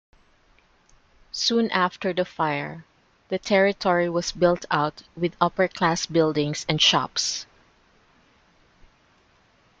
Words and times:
Soon 1.31 1.69
after 1.69 2.11
the 2.11 2.25
fire, 2.25 2.85
the 3.29 3.37
territory 3.37 4.09
was 4.09 4.31
built 4.31 4.65
out 4.71 5.03
with 5.15 5.35
upper-class 5.39 6.07
buildings 6.07 6.65
and 6.67 6.81
shops. 6.81 7.45